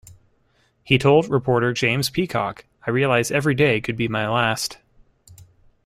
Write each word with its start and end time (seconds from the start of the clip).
He 0.83 0.97
told 0.97 1.29
reporter 1.29 1.73
James 1.73 2.09
Peacock, 2.09 2.65
I 2.87 2.89
realise 2.89 3.29
every 3.29 3.53
day 3.53 3.79
could 3.81 3.95
be 3.97 4.07
my 4.07 4.27
last. 4.27 4.79